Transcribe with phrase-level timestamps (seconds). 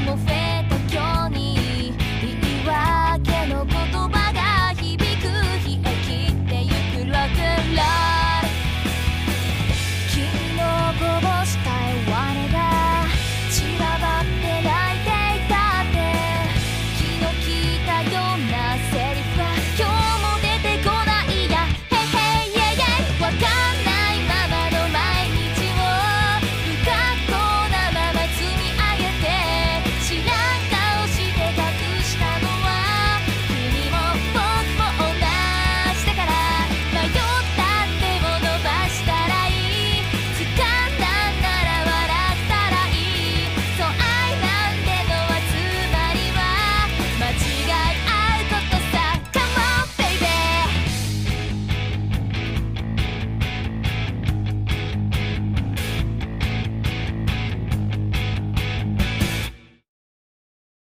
[0.00, 0.33] normal